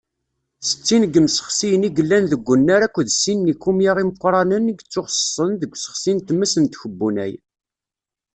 Settin 0.67 1.03
n 1.07 1.11
yimsexsiyen 1.13 1.87
i 1.87 1.89
yellan 1.95 2.25
deg 2.31 2.47
unnar 2.53 2.81
akked 2.87 3.09
sin 3.21 3.39
n 3.41 3.47
yikumya 3.49 3.91
imeqqranen 4.03 4.71
i 4.71 4.73
yettuxeṣṣen 4.75 5.51
deg 5.61 5.71
usexsi 5.75 6.11
n 6.13 6.19
tmes 6.27 6.53
n 6.57 6.65
tkebbunay. 6.65 7.33